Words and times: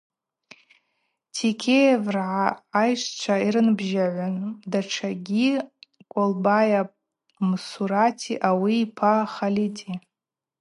Текеевргӏа 1.35 2.43
айщчва 2.79 3.35
йрынбжьагӏвын 3.45 4.35
датшагьи 4.71 5.49
Колбая 6.11 6.81
Мсурати 7.47 8.33
ауи 8.49 8.75
йпа 8.85 9.13
Халити. 9.33 9.91